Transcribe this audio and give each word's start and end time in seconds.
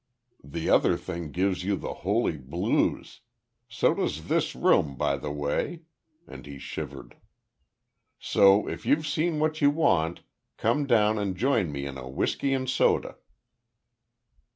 The 0.43 0.67
other 0.67 0.97
thing 0.97 1.29
gives 1.31 1.63
you 1.63 1.75
the 1.75 1.93
holy 1.93 2.35
blues. 2.35 3.19
So 3.69 3.93
does 3.93 4.29
this 4.29 4.55
room 4.55 4.95
by 4.95 5.15
the 5.15 5.31
way," 5.31 5.83
and 6.25 6.43
he 6.43 6.57
shivered. 6.57 7.17
"So 8.17 8.67
if 8.67 8.83
you've 8.83 9.05
seen 9.05 9.37
what 9.37 9.61
you 9.61 9.69
want, 9.69 10.21
come 10.57 10.87
down 10.87 11.19
and 11.19 11.37
join 11.37 11.71
me 11.71 11.85
in 11.85 11.99
a 11.99 12.09
whisky 12.09 12.51
and 12.51 12.67
soda." 12.67 13.17